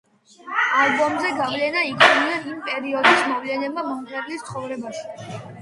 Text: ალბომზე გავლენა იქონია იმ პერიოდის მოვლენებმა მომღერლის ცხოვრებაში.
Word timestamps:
ალბომზე 0.83 1.33
გავლენა 1.41 1.83
იქონია 1.89 2.39
იმ 2.53 2.57
პერიოდის 2.71 3.21
მოვლენებმა 3.33 3.87
მომღერლის 3.91 4.45
ცხოვრებაში. 4.49 5.33